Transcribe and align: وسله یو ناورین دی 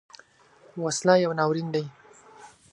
وسله 0.83 1.13
یو 1.23 1.31
ناورین 1.39 1.67
دی 1.73 1.85